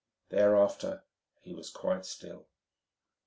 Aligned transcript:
Thereafter 0.29 1.03
he 1.41 1.53
was 1.53 1.69
quite 1.69 2.07
still. 2.07 2.47